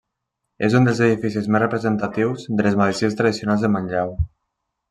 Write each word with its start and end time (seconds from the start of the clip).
És 0.67 0.77
un 0.79 0.87
dels 0.87 1.01
edificis 1.07 1.49
més 1.55 1.63
representatius 1.65 2.49
de 2.61 2.67
les 2.69 2.81
masies 2.83 3.21
tradicionals 3.23 3.67
de 3.67 3.75
Manlleu. 3.75 4.19